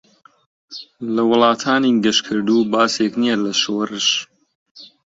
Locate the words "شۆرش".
3.61-4.07